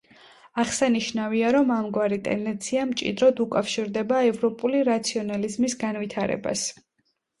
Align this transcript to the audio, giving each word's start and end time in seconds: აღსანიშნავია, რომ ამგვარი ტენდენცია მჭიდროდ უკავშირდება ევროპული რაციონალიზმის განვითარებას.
აღსანიშნავია, 0.61 1.51
რომ 1.55 1.73
ამგვარი 1.75 2.17
ტენდენცია 2.27 2.85
მჭიდროდ 2.93 3.41
უკავშირდება 3.47 4.23
ევროპული 4.33 4.83
რაციონალიზმის 4.89 5.77
განვითარებას. 5.85 6.65